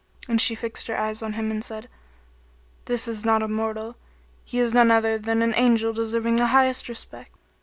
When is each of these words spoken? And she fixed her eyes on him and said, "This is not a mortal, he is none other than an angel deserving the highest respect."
And 0.27 0.41
she 0.41 0.55
fixed 0.55 0.87
her 0.87 0.97
eyes 0.97 1.21
on 1.21 1.33
him 1.33 1.51
and 1.51 1.63
said, 1.63 1.87
"This 2.85 3.07
is 3.07 3.23
not 3.23 3.43
a 3.43 3.47
mortal, 3.47 3.97
he 4.43 4.57
is 4.57 4.73
none 4.73 4.89
other 4.89 5.19
than 5.19 5.43
an 5.43 5.53
angel 5.55 5.93
deserving 5.93 6.37
the 6.37 6.47
highest 6.47 6.89
respect." 6.89 7.37